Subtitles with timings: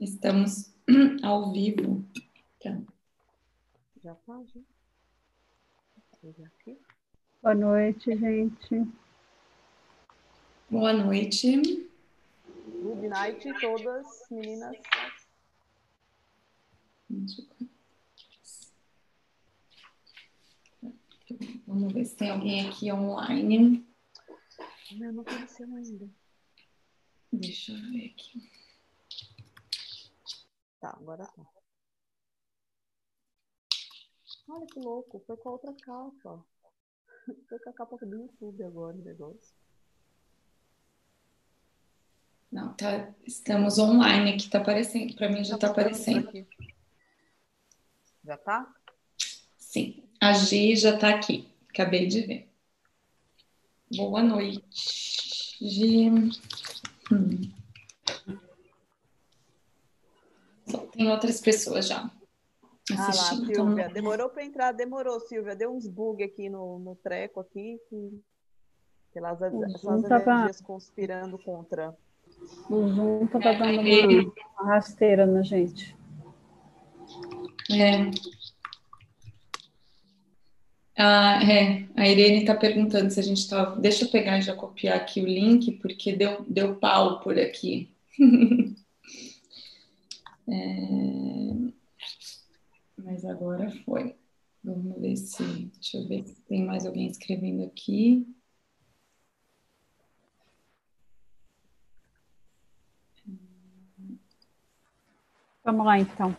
[0.00, 0.72] Estamos
[1.22, 2.04] ao vivo.
[2.58, 2.86] Então.
[4.02, 4.64] Já pode?
[6.44, 6.78] Aqui.
[7.42, 8.88] Boa noite, gente.
[10.70, 11.60] Boa noite.
[12.82, 14.76] Good night, todas, meninas.
[21.66, 23.86] Vamos ver se tem alguém aqui online.
[24.92, 26.08] Não, não apareceu ainda.
[27.32, 28.61] Deixa eu ver aqui.
[30.82, 31.46] Tá, agora tá.
[34.48, 36.44] Olha que louco, foi com a outra capa.
[37.48, 39.54] Foi com a capa do YouTube agora o negócio.
[42.50, 45.14] Não, tá, estamos online aqui, tá aparecendo.
[45.14, 46.28] Para mim já tá, tá aparecendo.
[46.28, 46.48] Aqui.
[48.24, 48.74] Já tá?
[49.56, 51.48] Sim, a Gi já tá aqui.
[51.68, 52.52] Acabei de ver.
[53.88, 56.10] Boa noite, Gi.
[56.10, 57.62] Hum.
[60.92, 62.10] Tem outras pessoas já.
[62.90, 63.52] Ah lá, Silvia.
[63.52, 63.74] Então...
[63.92, 65.56] Demorou para entrar, demorou, Silvia.
[65.56, 68.20] Deu uns bug aqui no, no treco aqui, que
[69.12, 70.32] pelas essas tava...
[70.32, 71.96] energias conspirando contra.
[72.68, 75.96] O Zoom tava é, dando uma, uma rasteira na gente.
[77.70, 78.10] É.
[80.98, 81.86] Ah, é.
[81.96, 83.74] A Irene está perguntando se a gente está.
[83.76, 87.94] Deixa eu pegar e já copiar aqui o link, porque deu, deu pau por aqui.
[90.48, 91.72] É...
[92.98, 94.16] Mas agora foi.
[94.62, 95.42] Vamos ver se.
[95.42, 98.26] Deixa eu ver se tem mais alguém escrevendo aqui.
[105.64, 106.36] Vamos lá, então.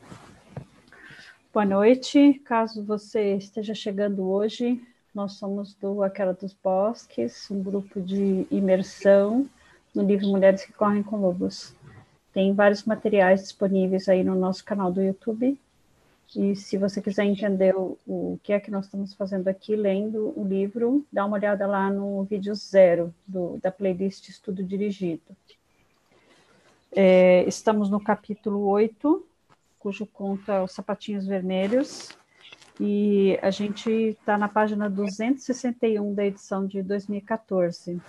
[1.54, 2.42] Boa noite.
[2.45, 4.82] Caso você esteja chegando hoje,
[5.14, 9.48] nós somos do Aquela dos Bosques, um grupo de imersão
[9.94, 11.73] no livro Mulheres que Correm com Lobos.
[12.34, 15.58] Tem vários materiais disponíveis aí no nosso canal do YouTube.
[16.36, 20.33] E se você quiser entender o, o que é que nós estamos fazendo aqui, lendo
[20.36, 25.21] o livro, dá uma olhada lá no vídeo zero do, da playlist Estudo Dirigido.
[26.92, 29.23] É, estamos no capítulo 8,
[29.80, 32.10] cujo conta Os Sapatinhos Vermelhos,
[32.80, 38.02] e a gente está na página 261 da edição de 2014.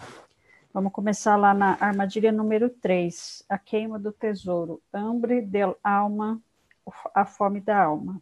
[0.74, 6.42] Vamos começar lá na armadilha número 3, a queima do tesouro, hambre del alma,
[7.14, 8.20] a fome da alma.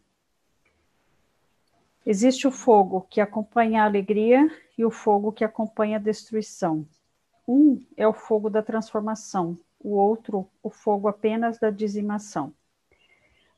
[2.05, 4.47] Existe o fogo que acompanha a alegria
[4.77, 6.85] e o fogo que acompanha a destruição.
[7.47, 12.53] Um é o fogo da transformação, o outro, o fogo apenas da dizimação.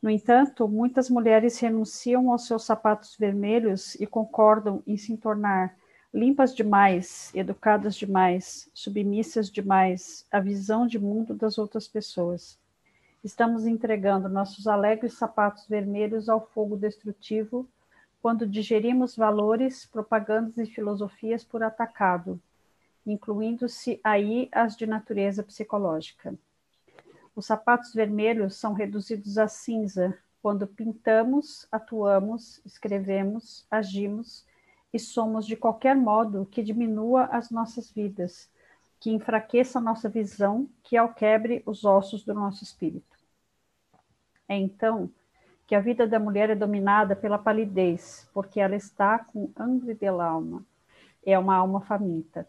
[0.02, 5.76] No entanto, muitas mulheres renunciam aos seus sapatos vermelhos e concordam em se tornar
[6.16, 12.58] limpas demais, educadas demais, submissas demais à visão de mundo das outras pessoas.
[13.22, 17.68] Estamos entregando nossos alegres sapatos vermelhos ao fogo destrutivo
[18.22, 22.40] quando digerimos valores, propagandas e filosofias por atacado,
[23.06, 26.34] incluindo-se aí as de natureza psicológica.
[27.36, 34.46] Os sapatos vermelhos são reduzidos a cinza quando pintamos, atuamos, escrevemos, agimos
[34.96, 38.50] e somos de qualquer modo que diminua as nossas vidas,
[38.98, 43.18] que enfraqueça a nossa visão, que alquebre os ossos do nosso espírito.
[44.48, 45.12] É então
[45.68, 50.08] que a vida da mulher é dominada pela palidez, porque ela está com hambre de
[50.08, 50.66] alma,
[51.26, 52.48] é uma alma faminta.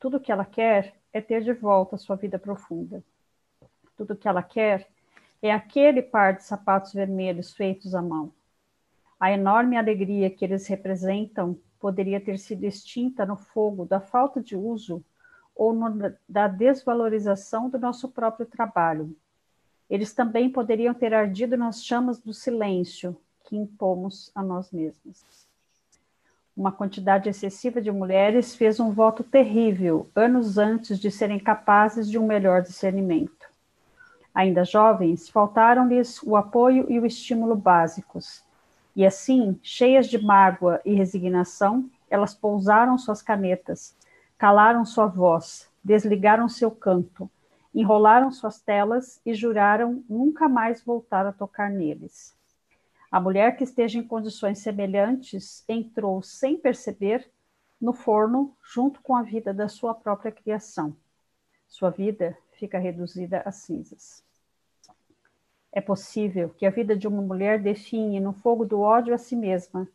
[0.00, 3.04] Tudo o que ela quer é ter de volta a sua vida profunda.
[3.96, 4.88] Tudo o que ela quer
[5.40, 8.32] é aquele par de sapatos vermelhos feitos à mão.
[9.20, 14.56] A enorme alegria que eles representam poderia ter sido extinta no fogo da falta de
[14.56, 15.04] uso
[15.54, 19.16] ou no, da desvalorização do nosso próprio trabalho.
[19.88, 25.24] Eles também poderiam ter ardido nas chamas do silêncio que impomos a nós mesmos.
[26.56, 32.18] Uma quantidade excessiva de mulheres fez um voto terrível anos antes de serem capazes de
[32.18, 33.48] um melhor discernimento.
[34.34, 38.42] Ainda jovens, faltaram-lhes o apoio e o estímulo básicos
[38.94, 43.96] e assim, cheias de mágoa e resignação, elas pousaram suas canetas,
[44.36, 47.30] calaram sua voz, desligaram seu canto,
[47.74, 52.36] enrolaram suas telas e juraram nunca mais voltar a tocar neles.
[53.10, 57.30] A mulher que esteja em condições semelhantes entrou sem perceber
[57.80, 60.94] no forno junto com a vida da sua própria criação.
[61.66, 64.27] Sua vida fica reduzida a cinzas.
[65.72, 69.36] É possível que a vida de uma mulher define no fogo do ódio a si
[69.36, 69.86] mesma,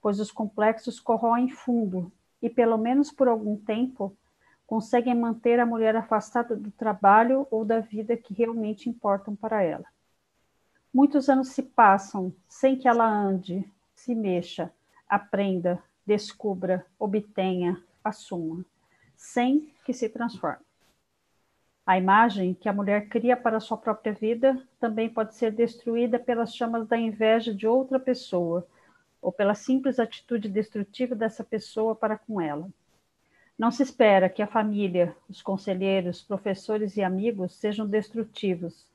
[0.00, 4.14] pois os complexos corroem fundo e, pelo menos por algum tempo,
[4.66, 9.84] conseguem manter a mulher afastada do trabalho ou da vida que realmente importam para ela.
[10.92, 14.70] Muitos anos se passam sem que ela ande, se mexa,
[15.08, 18.64] aprenda, descubra, obtenha, assuma,
[19.16, 20.64] sem que se transforme.
[21.84, 26.54] A imagem que a mulher cria para sua própria vida também pode ser destruída pelas
[26.54, 28.64] chamas da inveja de outra pessoa
[29.20, 32.70] ou pela simples atitude destrutiva dessa pessoa para com ela.
[33.58, 38.86] Não se espera que a família, os conselheiros, professores e amigos sejam destrutivos,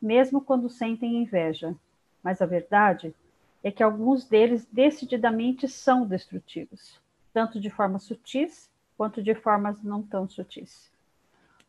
[0.00, 1.76] mesmo quando sentem inveja.
[2.24, 3.14] Mas a verdade
[3.62, 7.00] é que alguns deles decididamente são destrutivos,
[7.32, 10.91] tanto de formas sutis quanto de formas não tão sutis.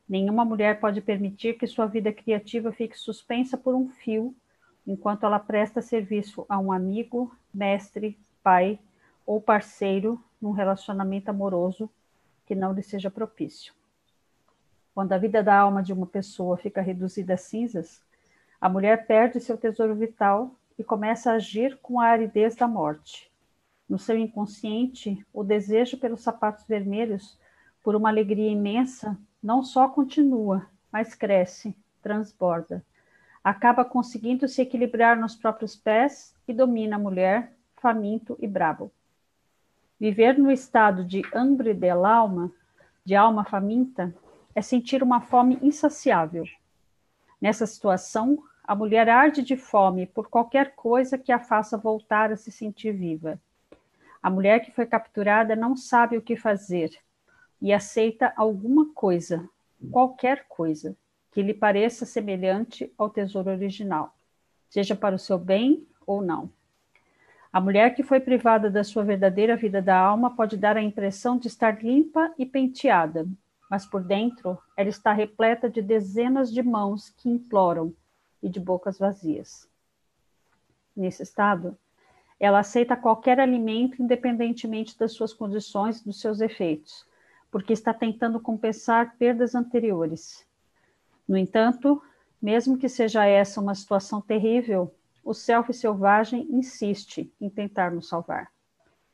[0.07, 4.35] Nenhuma mulher pode permitir que sua vida criativa fique suspensa por um fio
[4.85, 8.79] enquanto ela presta serviço a um amigo, mestre, pai
[9.25, 11.89] ou parceiro num relacionamento amoroso
[12.45, 13.73] que não lhe seja propício.
[14.93, 18.01] Quando a vida da alma de uma pessoa fica reduzida a cinzas,
[18.59, 23.31] a mulher perde seu tesouro vital e começa a agir com a aridez da morte.
[23.87, 27.39] No seu inconsciente, o desejo pelos sapatos vermelhos,
[27.81, 32.83] por uma alegria imensa, não só continua, mas cresce, transborda.
[33.43, 38.89] Acaba conseguindo se equilibrar nos próprios pés e domina a mulher, faminto e brabo.
[39.99, 42.49] Viver no estado de hambre del alma,
[43.03, 44.15] de alma faminta,
[44.55, 46.45] é sentir uma fome insaciável.
[47.41, 52.37] Nessa situação, a mulher arde de fome por qualquer coisa que a faça voltar a
[52.37, 53.37] se sentir viva.
[54.21, 56.97] A mulher que foi capturada não sabe o que fazer
[57.63, 59.49] e aceita alguma coisa,
[59.89, 60.97] qualquer coisa,
[61.31, 64.13] que lhe pareça semelhante ao tesouro original,
[64.69, 66.51] seja para o seu bem ou não.
[67.53, 71.37] A mulher que foi privada da sua verdadeira vida da alma pode dar a impressão
[71.37, 73.25] de estar limpa e penteada,
[73.71, 77.95] mas por dentro ela está repleta de dezenas de mãos que imploram
[78.41, 79.69] e de bocas vazias.
[80.93, 81.77] Nesse estado,
[82.37, 87.05] ela aceita qualquer alimento independentemente das suas condições e dos seus efeitos,
[87.53, 90.43] porque está tentando compensar perdas anteriores.
[91.27, 92.01] No entanto,
[92.41, 94.91] mesmo que seja essa uma situação terrível,
[95.23, 98.51] o self selvagem insiste em tentar nos salvar.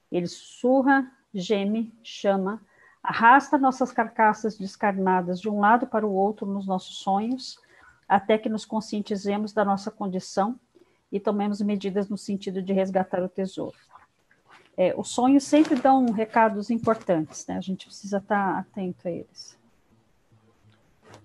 [0.09, 2.61] Ele sussurra, geme, chama,
[3.03, 7.59] arrasta nossas carcaças descarnadas de um lado para o outro nos nossos sonhos,
[8.07, 10.57] até que nos conscientizemos da nossa condição
[11.11, 13.77] e tomemos medidas no sentido de resgatar o tesouro.
[14.81, 17.57] É, os sonhos sempre dão recados importantes, né?
[17.57, 19.59] A gente precisa estar atento a eles.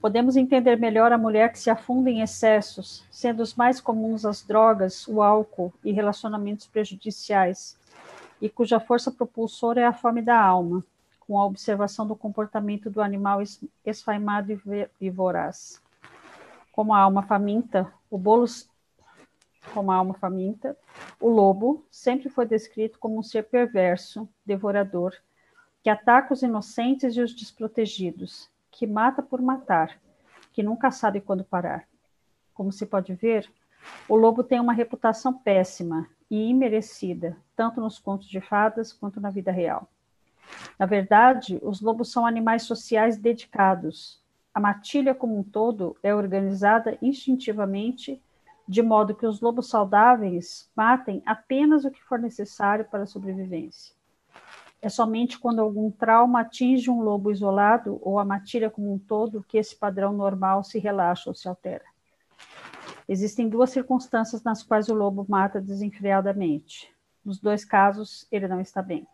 [0.01, 4.43] Podemos entender melhor a mulher que se afunda em excessos, sendo os mais comuns as
[4.43, 7.79] drogas, o álcool e relacionamentos prejudiciais,
[8.43, 10.83] e cuja força propulsora é a fome da alma,
[11.21, 13.41] com a observação do comportamento do animal
[13.87, 14.61] esfaimado
[15.01, 15.81] e voraz
[16.75, 18.47] como a alma faminta, o bolo
[19.73, 20.77] como a alma faminta,
[21.21, 25.15] o lobo sempre foi descrito como um ser perverso, devorador,
[25.83, 29.99] que ataca os inocentes e os desprotegidos, que mata por matar,
[30.53, 31.87] que nunca sabe quando parar.
[32.53, 33.51] Como se pode ver,
[34.09, 39.31] o lobo tem uma reputação péssima e imerecida, tanto nos contos de fadas quanto na
[39.31, 39.89] vida real.
[40.79, 44.23] Na verdade, os lobos são animais sociais dedicados,
[44.55, 48.23] a matilha como um todo é organizada instintivamente,
[48.67, 53.95] de modo que os lobos saudáveis matem apenas o que for necessário para a sobrevivência.
[54.81, 59.45] É somente quando algum trauma atinge um lobo isolado ou a matilha como um todo
[59.49, 61.85] que esse padrão normal se relaxa ou se altera.
[63.09, 66.93] Existem duas circunstâncias nas quais o lobo mata desenfreadamente.
[67.25, 69.07] Nos dois casos, ele não está bem.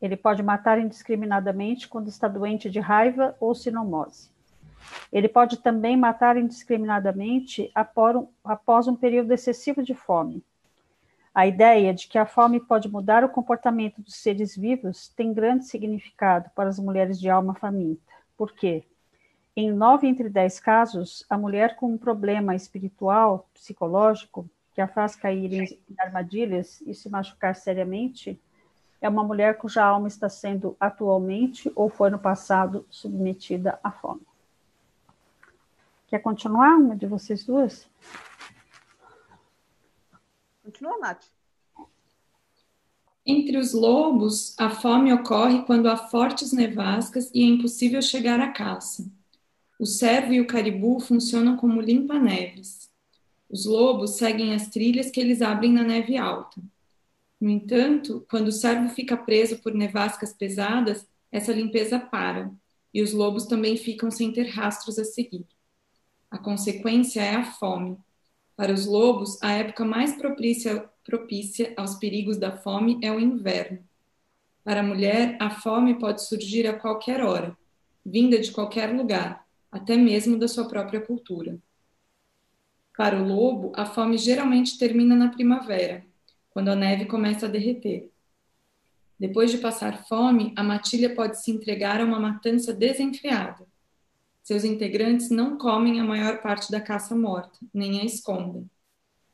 [0.00, 4.30] Ele pode matar indiscriminadamente quando está doente de raiva ou sinomose.
[5.12, 10.42] Ele pode também matar indiscriminadamente após um período excessivo de fome.
[11.34, 15.66] A ideia de que a fome pode mudar o comportamento dos seres vivos tem grande
[15.66, 18.00] significado para as mulheres de alma faminta.
[18.36, 18.84] Por quê?
[19.54, 25.16] Em nove entre dez casos, a mulher com um problema espiritual, psicológico, que a faz
[25.16, 28.38] cair em armadilhas e se machucar seriamente,
[29.00, 34.20] é uma mulher cuja alma está sendo atualmente ou foi no passado submetida à fome.
[36.06, 37.86] Quer continuar uma de vocês duas?
[40.62, 41.24] Continua, Nath.
[43.24, 48.52] Entre os lobos, a fome ocorre quando há fortes nevascas e é impossível chegar à
[48.52, 49.04] caça.
[49.80, 52.88] O cervo e o caribu funcionam como limpa-neves.
[53.50, 56.60] Os lobos seguem as trilhas que eles abrem na neve alta.
[57.40, 62.50] No entanto, quando o servo fica preso por nevascas pesadas, essa limpeza para.
[62.94, 65.44] e os lobos também ficam sem ter rastros a seguir.
[66.30, 67.96] A consequência é a fome.
[68.56, 73.84] Para os lobos, a época mais propícia, propícia aos perigos da fome é o inverno.
[74.64, 77.56] Para a mulher, a fome pode surgir a qualquer hora,
[78.04, 81.58] vinda de qualquer lugar, até mesmo da sua própria cultura.
[82.96, 86.04] Para o lobo, a fome geralmente termina na primavera,
[86.50, 88.10] quando a neve começa a derreter.
[89.20, 93.66] Depois de passar fome, a matilha pode se entregar a uma matança desenfreada.
[94.46, 98.70] Seus integrantes não comem a maior parte da caça morta, nem a escondem.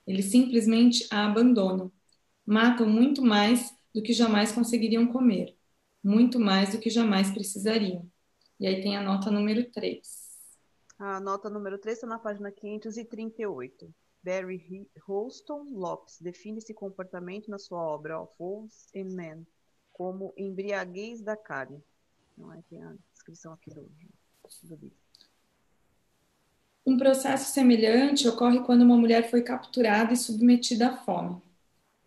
[0.06, 1.92] Eles simplesmente a abandonam.
[2.46, 5.54] Matam muito mais do que jamais conseguiriam comer,
[6.02, 8.10] muito mais do que jamais precisariam.
[8.58, 10.00] E aí tem a nota número 3.
[10.98, 13.94] A nota número 3 está na página 538.
[14.22, 19.46] Barry Holston Lopes define esse comportamento na sua obra Of Wolves and Men
[19.92, 21.84] como embriaguez da carne.
[22.34, 22.62] Não é?
[22.70, 23.82] Tem a descrição aqui do,
[24.62, 25.01] do livro.
[26.84, 31.40] Um processo semelhante ocorre quando uma mulher foi capturada e submetida à fome.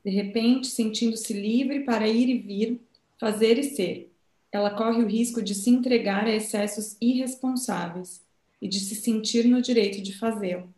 [0.04, 2.82] De repente, sentindo-se livre para ir e vir,
[3.18, 4.14] fazer e ser,
[4.52, 8.24] ela corre o risco de se entregar a excessos irresponsáveis
[8.62, 10.74] e de se sentir no direito de fazê-lo.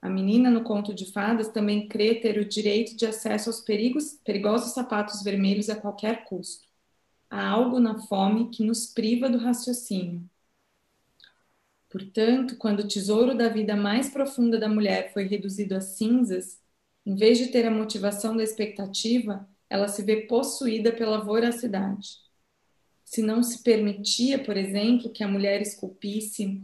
[0.00, 4.18] A menina no conto de fadas também crê ter o direito de acesso aos perigos,
[4.24, 6.66] perigosos sapatos vermelhos a qualquer custo.
[7.28, 10.22] Há algo na fome que nos priva do raciocínio.
[11.88, 16.60] Portanto, quando o tesouro da vida mais profunda da mulher foi reduzido a cinzas,
[17.04, 22.18] em vez de ter a motivação da expectativa, ela se vê possuída pela voracidade.
[23.04, 26.62] Se não se permitia, por exemplo, que a mulher esculpisse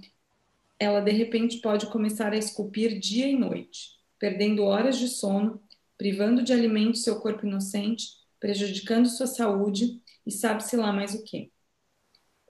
[0.83, 5.63] ela de repente pode começar a esculpir dia e noite, perdendo horas de sono,
[5.97, 8.09] privando de alimento seu corpo inocente,
[8.41, 11.53] prejudicando sua saúde e sabe-se lá mais o que.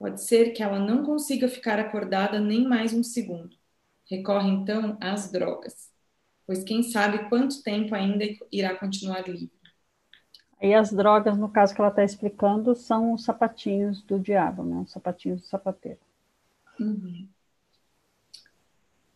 [0.02, 3.56] Pode ser que ela não consiga ficar acordada nem mais um segundo.
[4.10, 5.92] Recorre então às drogas,
[6.44, 9.52] pois quem sabe quanto tempo ainda irá continuar livre.
[10.60, 14.80] E as drogas, no caso que ela está explicando, são os sapatinhos do diabo, né?
[14.80, 16.00] Os sapatinhos do sapateiro.
[16.80, 17.28] Uhum.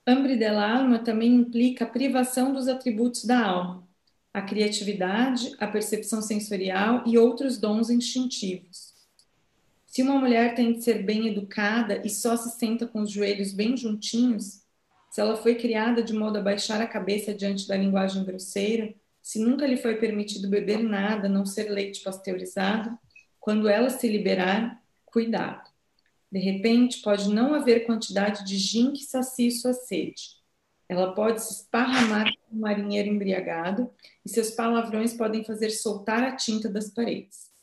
[0.07, 3.83] Hambre del alma também implica a privação dos atributos da alma,
[4.33, 8.95] a criatividade, a percepção sensorial e outros dons instintivos.
[9.97, 13.55] Se uma mulher tem de ser bem educada e só se senta com os joelhos
[13.55, 14.61] bem juntinhos,
[15.11, 19.39] se ela foi criada de modo a baixar a cabeça diante da linguagem grosseira, se
[19.39, 22.91] nunca lhe foi permitido beber nada, não ser leite pasteurizado,
[23.41, 25.67] quando ela se liberar, cuidado.
[26.31, 30.25] De repente, pode não haver quantidade de gin que sacie sua sede.
[30.91, 33.91] Ela pode se esparramar como um marinheiro embriagado
[34.23, 37.56] e seus palavrões podem fazer soltar a tinta das paredes.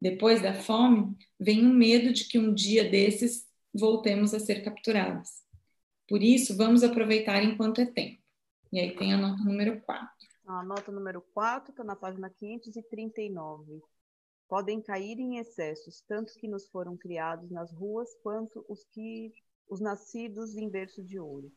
[0.00, 5.28] Depois da fome, vem o medo de que um dia desses voltemos a ser capturados.
[6.08, 8.22] Por isso, vamos aproveitar enquanto é tempo.
[8.72, 10.08] E aí tem a nota número 4.
[10.46, 13.82] A nota número 4 está na página 539
[14.48, 19.32] podem cair em excessos, tanto que nos foram criados nas ruas, quanto os que
[19.68, 21.52] os nascidos em berço de ouro.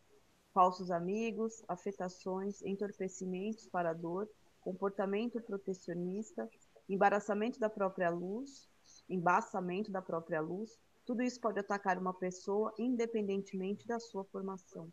[0.53, 4.29] Falsos amigos, afetações, entorpecimentos para a dor,
[4.59, 6.49] comportamento protecionista,
[6.93, 8.67] embaraçamento da própria luz,
[9.09, 14.91] embaçamento da própria luz, tudo isso pode atacar uma pessoa independentemente da sua formação.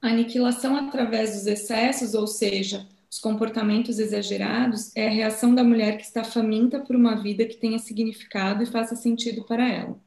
[0.00, 6.02] Aniquilação através dos excessos, ou seja, os comportamentos exagerados é a reação da mulher que
[6.02, 10.00] está faminta por uma vida que tenha significado e faça sentido para ela.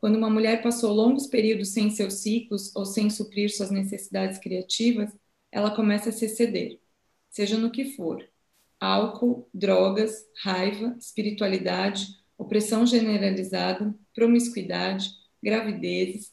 [0.00, 5.12] Quando uma mulher passou longos períodos sem seus ciclos ou sem suprir suas necessidades criativas,
[5.52, 6.80] ela começa a se exceder,
[7.30, 8.26] seja no que for:
[8.80, 12.06] álcool, drogas, raiva, espiritualidade,
[12.38, 15.10] opressão generalizada, promiscuidade,
[15.42, 16.32] gravidezes,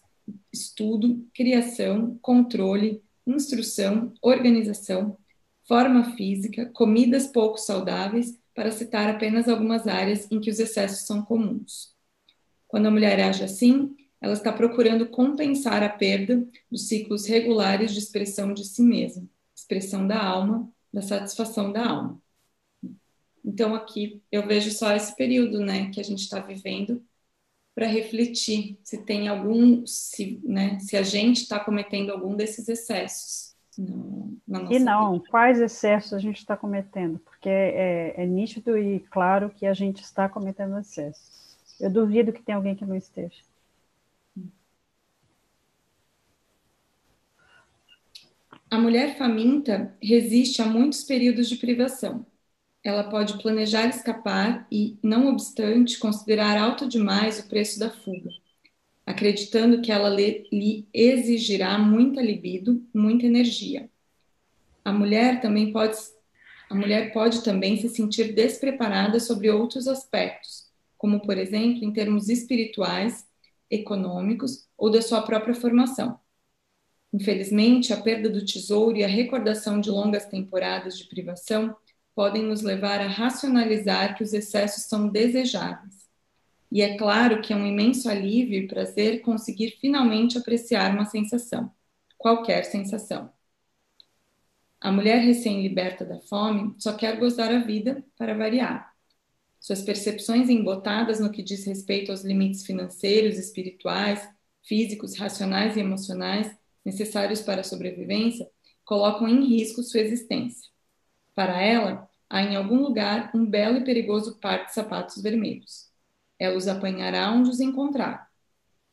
[0.51, 5.17] estudo, criação, controle, instrução, organização,
[5.67, 11.21] forma física, comidas pouco saudáveis, para citar apenas algumas áreas em que os excessos são
[11.21, 11.93] comuns.
[12.67, 17.99] Quando a mulher age assim, ela está procurando compensar a perda dos ciclos regulares de
[17.99, 22.21] expressão de si mesma, expressão da alma, da satisfação da alma.
[23.43, 27.03] Então aqui eu vejo só esse período, né, que a gente está vivendo
[27.73, 33.49] para refletir se tem algum, se, né, se a gente está cometendo algum desses excessos
[33.79, 34.37] no,
[34.69, 35.25] e não, vida.
[35.29, 37.17] quais excessos a gente está cometendo?
[37.19, 41.57] Porque é, é, nítido e claro que a gente está cometendo excessos.
[41.79, 43.41] Eu duvido que tenha alguém que não esteja.
[48.71, 52.25] A mulher faminta resiste a muitos períodos de privação.
[52.83, 58.29] ela pode planejar escapar e, não obstante, considerar alto demais o preço da fuga,
[59.05, 63.89] acreditando que ela lhe exigirá muita libido, muita energia.
[64.85, 65.97] A mulher também pode
[66.69, 72.29] a mulher pode também se sentir despreparada sobre outros aspectos, como por exemplo, em termos
[72.29, 73.27] espirituais,
[73.71, 76.19] econômicos ou da sua própria formação.
[77.11, 81.75] Infelizmente, a perda do tesouro e a recordação de longas temporadas de privação
[82.13, 86.07] podem nos levar a racionalizar que os excessos são desejáveis.
[86.71, 91.71] E é claro que é um imenso alívio e prazer conseguir finalmente apreciar uma sensação,
[92.17, 93.31] qualquer sensação.
[94.79, 98.93] A mulher recém-liberta da fome só quer gozar a vida para variar.
[99.59, 104.29] Suas percepções embotadas no que diz respeito aos limites financeiros, espirituais,
[104.63, 106.55] físicos, racionais e emocionais
[106.89, 108.49] necessários para a sobrevivência
[108.83, 110.69] colocam em risco sua existência.
[111.35, 115.89] Para ela, há em algum lugar um belo e perigoso par de sapatos vermelhos.
[116.39, 118.27] Ela os apanhará onde os encontrar.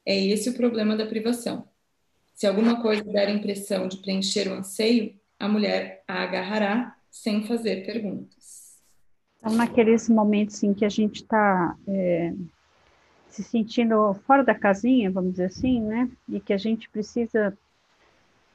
[0.05, 1.67] É esse o problema da privação.
[2.35, 7.47] Se alguma coisa der a impressão de preencher o anseio, a mulher a agarrará sem
[7.47, 8.77] fazer perguntas.
[9.39, 12.35] Então, naqueles momentos em que a gente está é,
[13.31, 16.11] se sentindo fora da casinha, vamos dizer assim, né?
[16.29, 17.57] E que a gente precisa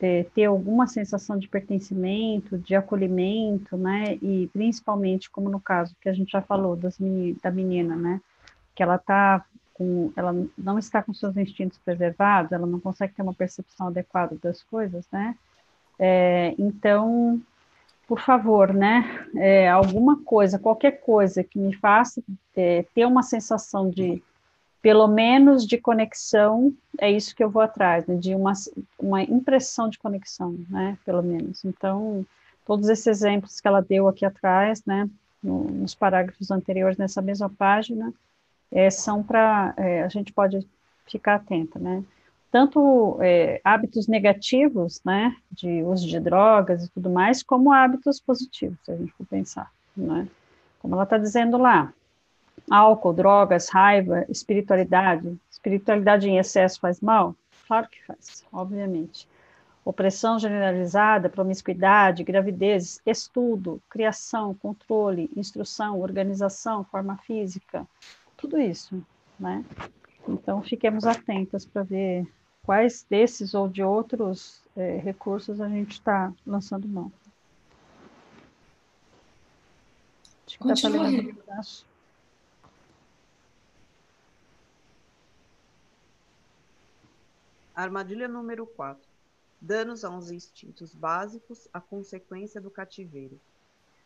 [0.02, 4.18] ter, ter alguma sensação de pertencimento, de acolhimento, né?
[4.20, 6.98] E principalmente, como no caso que a gente já falou das
[7.44, 8.20] da menina, né?
[8.74, 13.22] Que ela tá com, ela não está com seus instintos preservados, ela não consegue ter
[13.22, 15.36] uma percepção adequada das coisas, né?
[16.00, 17.40] É, então,
[18.08, 19.28] por favor, né?
[19.36, 22.24] É, alguma coisa, qualquer coisa que me faça
[22.56, 24.24] é, ter uma sensação de
[24.82, 28.54] pelo menos de conexão, é isso que eu vou atrás, né, de uma,
[29.00, 31.64] uma impressão de conexão, né, pelo menos.
[31.64, 32.26] Então,
[32.66, 35.08] todos esses exemplos que ela deu aqui atrás, né,
[35.42, 38.12] no, nos parágrafos anteriores nessa mesma página,
[38.72, 40.68] é, são para, é, a gente pode
[41.06, 42.04] ficar atenta, né.
[42.52, 48.80] Tanto é, hábitos negativos, né, de uso de drogas e tudo mais, como hábitos positivos,
[48.84, 50.28] se a gente for pensar, né.
[50.80, 51.94] Como ela está dizendo lá,
[52.70, 55.38] Álcool, drogas, raiva, espiritualidade.
[55.50, 57.36] Espiritualidade em excesso faz mal?
[57.68, 59.28] Claro que faz, obviamente.
[59.84, 67.88] Opressão generalizada, promiscuidade, gravidez, estudo, criação, controle, instrução, organização, forma física,
[68.38, 69.04] tudo isso,
[69.40, 69.66] né?
[70.28, 72.28] Então, fiquemos atentas para ver
[72.64, 77.12] quais desses ou de outros é, recursos a gente está lançando mão.
[80.46, 81.36] Acho que Continue.
[87.84, 89.02] Armadilha número 4.
[89.60, 93.40] Danos aos instintos básicos, a consequência do cativeiro.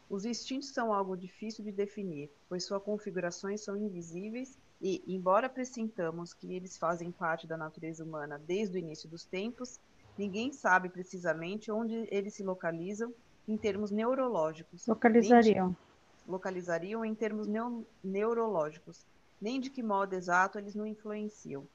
[0.09, 6.33] Os instintos são algo difícil de definir, pois suas configurações são invisíveis e, embora pressintamos
[6.33, 9.79] que eles fazem parte da natureza humana desde o início dos tempos,
[10.17, 13.13] ninguém sabe precisamente onde eles se localizam
[13.47, 14.85] em termos neurológicos.
[14.87, 15.69] Localizariam.
[15.69, 15.77] De,
[16.31, 19.05] localizariam em termos neo, neurológicos,
[19.41, 21.67] nem de que modo exato eles nos influenciam.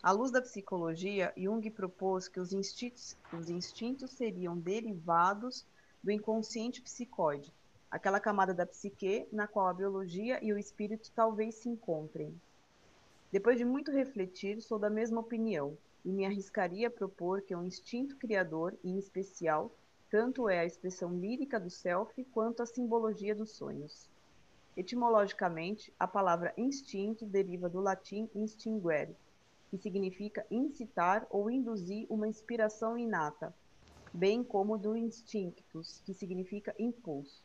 [0.00, 5.66] À luz da psicologia, Jung propôs que os instintos, os instintos seriam derivados
[6.04, 7.52] do inconsciente psicoide,
[7.90, 12.32] aquela camada da psique na qual a biologia e o espírito talvez se encontrem.
[13.32, 17.64] Depois de muito refletir, sou da mesma opinião e me arriscaria a propor que o
[17.64, 19.74] instinto criador, em especial,
[20.08, 24.08] tanto é a expressão lírica do self quanto a simbologia dos sonhos.
[24.76, 29.16] Etimologicamente, a palavra instinto deriva do latim instinguere,
[29.70, 33.54] que significa incitar ou induzir uma inspiração inata,
[34.12, 37.42] bem como do instinctus, que significa impulso.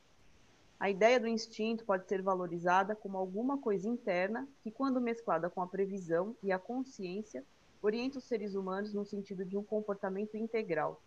[0.80, 5.62] A ideia do instinto pode ser valorizada como alguma coisa interna que, quando mesclada com
[5.62, 7.44] a previsão e a consciência,
[7.82, 11.02] orienta os seres humanos no sentido de um comportamento integral.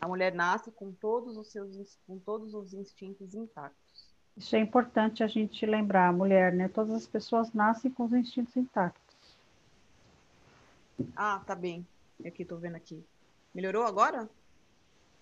[0.00, 4.10] A mulher nasce com todos os seus com todos os instintos intactos.
[4.36, 6.68] Isso é importante a gente lembrar, mulher, né?
[6.68, 9.09] Todas as pessoas nascem com os instintos intactos.
[11.16, 11.86] Ah, tá bem.
[12.24, 13.04] Aqui, tô vendo aqui.
[13.54, 14.28] Melhorou agora?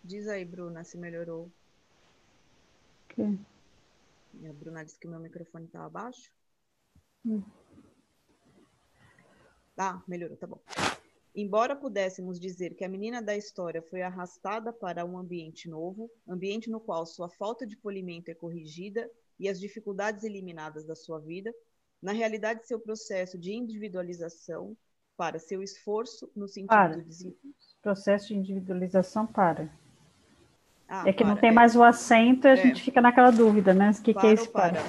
[0.03, 1.51] Diz aí, Bruna, se melhorou.
[3.09, 3.23] Que?
[3.23, 6.31] A Bruna disse que meu microfone tá abaixo.
[7.25, 7.43] Hum.
[9.77, 10.61] Ah, melhorou, tá bom.
[11.35, 16.69] Embora pudéssemos dizer que a menina da história foi arrastada para um ambiente novo, ambiente
[16.69, 21.55] no qual sua falta de polimento é corrigida e as dificuldades eliminadas da sua vida,
[22.03, 24.77] na realidade seu processo de individualização
[25.19, 27.03] para seu esforço no sentido para.
[27.03, 27.37] de
[27.83, 29.69] processo de individualização para
[30.89, 31.53] Ah, é que para, não tem é.
[31.53, 32.57] mais o acento e a é.
[32.57, 33.91] gente fica naquela dúvida, né?
[33.91, 34.81] O que, que é isso para?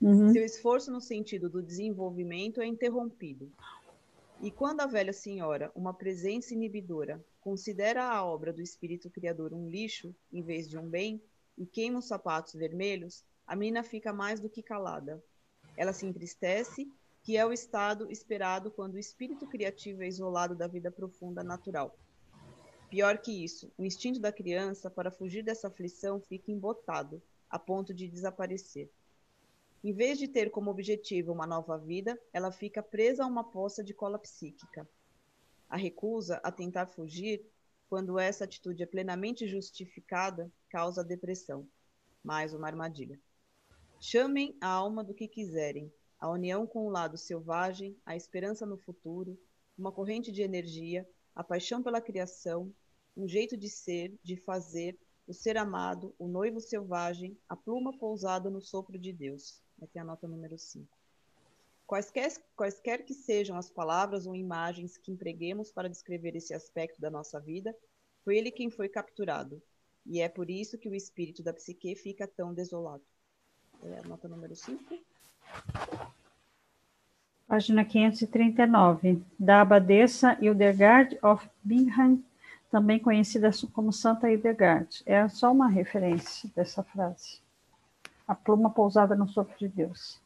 [0.00, 0.32] Uhum.
[0.32, 3.50] Seu esforço no sentido do desenvolvimento é interrompido.
[4.40, 9.68] E quando a velha senhora, uma presença inibidora, considera a obra do espírito criador um
[9.68, 11.20] lixo em vez de um bem
[11.56, 15.20] e queima os sapatos vermelhos, a mina fica mais do que calada.
[15.76, 16.88] Ela se entristece,
[17.28, 21.94] que é o estado esperado quando o espírito criativo é isolado da vida profunda natural.
[22.88, 27.92] Pior que isso, o instinto da criança para fugir dessa aflição fica embotado, a ponto
[27.92, 28.90] de desaparecer.
[29.84, 33.84] Em vez de ter como objetivo uma nova vida, ela fica presa a uma poça
[33.84, 34.88] de cola psíquica.
[35.68, 37.44] A recusa a tentar fugir,
[37.90, 41.68] quando essa atitude é plenamente justificada, causa depressão.
[42.24, 43.20] Mais uma armadilha.
[44.00, 48.76] Chamem a alma do que quiserem, a união com o lado selvagem, a esperança no
[48.76, 49.38] futuro,
[49.76, 52.72] uma corrente de energia, a paixão pela criação,
[53.16, 58.48] um jeito de ser, de fazer, o ser amado, o noivo selvagem, a pluma pousada
[58.50, 59.62] no sopro de Deus.
[59.80, 60.88] Aqui é a nota número 5.
[61.86, 67.10] Quaisquer, quaisquer que sejam as palavras ou imagens que empreguemos para descrever esse aspecto da
[67.10, 67.74] nossa vida,
[68.24, 69.62] foi ele quem foi capturado.
[70.04, 73.04] E é por isso que o espírito da psique fica tão desolado.
[73.84, 74.98] É a nota número 5.
[77.46, 79.22] Página 539.
[79.38, 82.22] Da abadesa Hildegard of Bingham,
[82.70, 85.02] também conhecida como Santa Hildegard.
[85.06, 87.40] É só uma referência dessa frase.
[88.26, 90.20] A pluma pousada no sopro de Deus.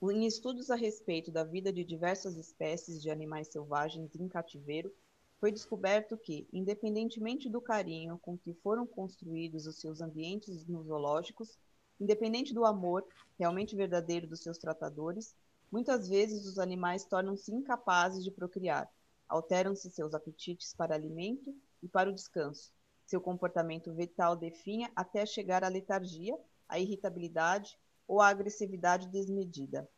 [0.00, 4.92] Em estudos a respeito da vida de diversas espécies de animais selvagens em cativeiro,
[5.40, 11.58] foi descoberto que, independentemente do carinho com que foram construídos os seus ambientes zoológicos,
[12.00, 13.04] independente do amor
[13.38, 15.34] realmente verdadeiro dos seus tratadores,
[15.70, 18.90] muitas vezes os animais tornam-se incapazes de procriar,
[19.28, 22.72] alteram-se seus apetites para alimento e para o descanso,
[23.06, 29.88] seu comportamento vital definha até chegar à letargia, à irritabilidade ou à agressividade desmedida.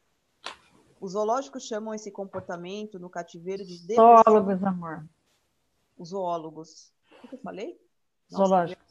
[1.00, 4.22] Os zoológicos chamam esse comportamento no cativeiro de depressão.
[4.24, 5.06] Zoólogos, amor
[5.96, 6.92] os zoólogos.
[7.24, 7.80] O que eu falei?
[8.32, 8.85] Zoológicos.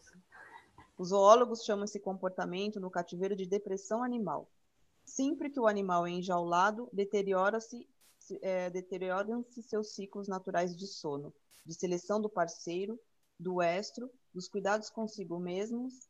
[0.97, 4.49] Os zoólogos chamam esse comportamento no cativeiro de depressão animal.
[5.03, 7.87] Sempre que o animal é enjaulado, deteriora-se
[8.41, 11.33] é, deterioram-se seus ciclos naturais de sono,
[11.65, 12.99] de seleção do parceiro,
[13.39, 16.07] do estro, dos cuidados consigo mesmos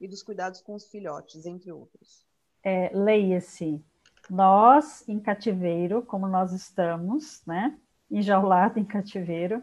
[0.00, 2.24] e dos cuidados com os filhotes, entre outros.
[2.62, 3.84] É, Leia-se,
[4.30, 7.78] nós em cativeiro, como nós estamos, né,
[8.10, 9.62] enjaulado em cativeiro,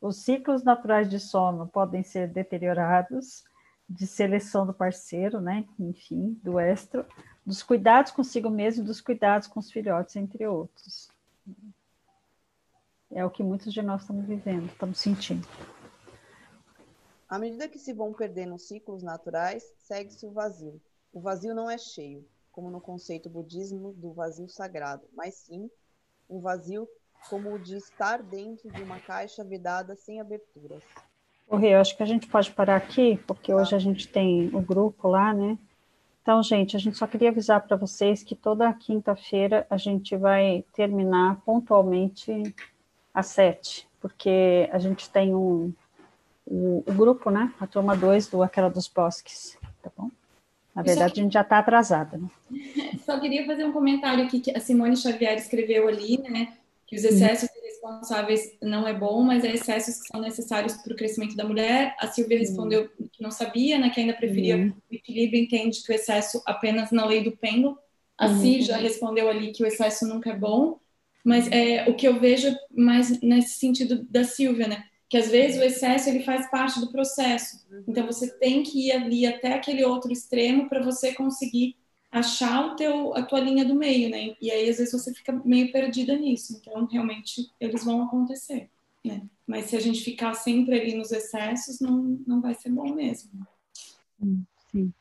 [0.00, 3.44] os ciclos naturais de sono podem ser deteriorados,
[3.88, 5.66] de seleção do parceiro, né?
[5.78, 7.04] Enfim, do estro,
[7.44, 11.08] dos cuidados consigo mesmo e dos cuidados com os filhotes, entre outros.
[13.10, 15.46] É o que muitos de nós estamos vivendo, estamos sentindo.
[17.28, 20.80] À medida que se vão perdendo os ciclos naturais, segue-se o vazio.
[21.12, 25.70] O vazio não é cheio, como no conceito budismo do vazio sagrado, mas sim
[26.28, 26.88] um vazio
[27.28, 30.82] como o de estar dentro de uma caixa vedada sem aberturas.
[31.56, 35.08] Rio, acho que a gente pode parar aqui, porque hoje a gente tem o grupo
[35.08, 35.58] lá, né?
[36.22, 40.64] Então, gente, a gente só queria avisar para vocês que toda quinta-feira a gente vai
[40.72, 42.54] terminar pontualmente
[43.12, 45.72] às sete, porque a gente tem um,
[46.46, 47.52] o, o grupo, né?
[47.60, 50.10] A turma 2 do Aquela dos Bosques, tá bom?
[50.74, 52.28] Na verdade, a gente já está atrasada, né?
[53.04, 56.54] Só queria fazer um comentário aqui que a Simone Xavier escreveu ali, né?
[56.86, 57.48] que os excessos
[57.84, 61.94] irresponsáveis não é bom, mas é excessos que são necessários para o crescimento da mulher.
[61.98, 64.72] A Silvia respondeu que não sabia, né, que ainda preferia uhum.
[64.90, 67.78] o equilíbrio, entende que o excesso apenas na lei do pêndulo.
[68.16, 68.60] A uhum.
[68.60, 70.78] Já respondeu ali que o excesso nunca é bom,
[71.24, 74.84] mas é o que eu vejo mais nesse sentido da Silvia, né?
[75.08, 77.64] Que às vezes o excesso ele faz parte do processo.
[77.86, 81.76] Então você tem que ir ali até aquele outro extremo para você conseguir
[82.14, 84.36] achar o teu, a tua linha do meio, né?
[84.40, 86.56] E aí, às vezes, você fica meio perdida nisso.
[86.56, 88.70] Então, realmente, eles vão acontecer,
[89.04, 89.28] né?
[89.44, 93.30] Mas se a gente ficar sempre ali nos excessos, não, não vai ser bom mesmo.
[94.70, 94.92] Sim.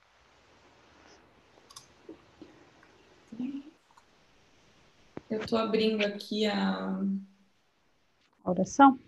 [5.29, 6.99] Eu estou abrindo aqui a...
[8.43, 8.99] a oração.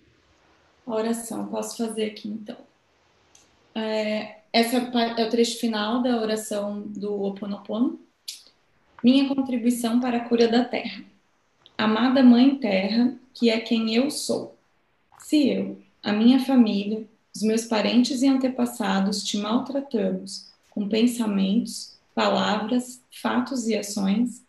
[0.85, 2.57] A oração, posso fazer aqui então.
[3.73, 7.99] É, essa é o trecho final da oração do Ho Oponopono.
[9.03, 11.03] Minha contribuição para a cura da Terra.
[11.77, 14.57] Amada Mãe Terra, que é quem eu sou.
[15.19, 23.03] Se eu, a minha família, os meus parentes e antepassados te maltratamos com pensamentos, palavras,
[23.11, 24.41] fatos e ações,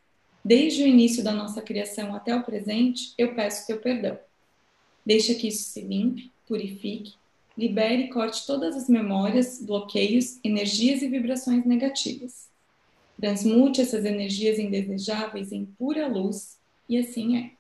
[0.44, 4.16] desde o início da nossa criação até o presente, eu peço teu perdão.
[5.04, 7.14] Deixa que isso se limpe, purifique
[7.56, 12.48] libere e corte todas as memórias, bloqueios, energias e vibrações negativas.
[13.18, 17.50] Transmute essas energias indesejáveis em pura luz, e assim é.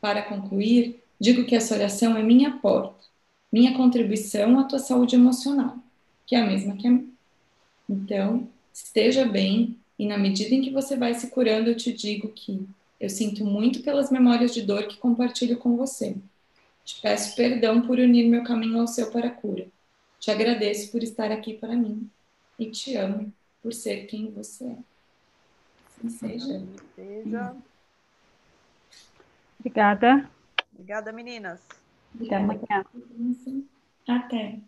[0.00, 3.04] Para concluir, digo que essa oração é minha porta,
[3.52, 5.76] minha contribuição à tua saúde emocional,
[6.26, 7.08] que é a mesma que a minha.
[7.88, 12.28] Então, esteja bem, e na medida em que você vai se curando, eu te digo
[12.28, 12.66] que
[13.00, 16.16] eu sinto muito pelas memórias de dor que compartilho com você.
[16.88, 19.68] Te peço perdão por unir meu caminho ao seu para a cura.
[20.18, 22.10] Te agradeço por estar aqui para mim
[22.58, 23.30] e te amo
[23.62, 24.78] por ser quem você é.
[25.98, 26.66] Assim seja.
[26.96, 27.56] seja.
[29.60, 30.30] Obrigada.
[30.72, 31.60] Obrigada, meninas.
[32.18, 32.86] Até amanhã.
[34.08, 34.58] Até.